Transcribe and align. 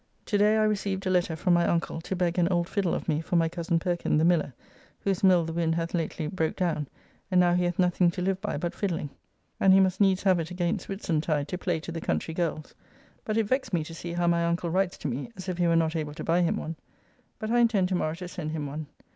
To 0.25 0.37
day 0.39 0.57
I 0.57 0.63
received 0.63 1.05
a 1.05 1.11
letter 1.11 1.35
from 1.35 1.53
my 1.53 1.67
uncle, 1.67 2.01
to 2.01 2.15
beg 2.15 2.39
an 2.39 2.47
old 2.47 2.67
fiddle 2.67 2.95
of 2.95 3.07
me 3.07 3.21
for 3.21 3.35
my 3.35 3.47
Cozen 3.47 3.77
Perkin, 3.77 4.17
the 4.17 4.25
miller, 4.25 4.51
whose 5.01 5.23
mill 5.23 5.45
the 5.45 5.53
wind 5.53 5.75
hath 5.75 5.93
lately 5.93 6.25
broke 6.25 6.55
down, 6.55 6.87
and 7.29 7.39
now 7.39 7.53
he 7.53 7.65
hath 7.65 7.77
nothing 7.77 8.09
to 8.09 8.21
live 8.23 8.41
by 8.41 8.57
but 8.57 8.73
fiddling, 8.73 9.11
and 9.59 9.73
he 9.73 9.79
must 9.79 10.01
needs 10.01 10.23
have 10.23 10.39
it 10.39 10.49
against 10.49 10.87
Whitsuntide 10.89 11.47
to 11.49 11.57
play 11.59 11.79
to 11.81 11.91
the 11.91 12.01
country 12.01 12.33
girls; 12.33 12.73
but 13.25 13.37
it 13.37 13.43
vexed 13.45 13.73
me 13.73 13.83
to 13.83 13.93
see 13.93 14.13
how 14.13 14.25
my 14.25 14.43
uncle 14.43 14.71
writes 14.71 14.97
to 14.97 15.07
me, 15.07 15.31
as 15.37 15.47
if 15.47 15.59
he 15.59 15.67
were 15.67 15.75
not 15.75 15.95
able 15.95 16.15
to 16.15 16.23
buy 16.23 16.41
him 16.41 16.57
one. 16.57 16.77
But 17.37 17.51
I 17.51 17.59
intend 17.59 17.89
tomorrow 17.89 18.15
to 18.15 18.27
send 18.27 18.53
him 18.53 18.65
one. 18.65 18.87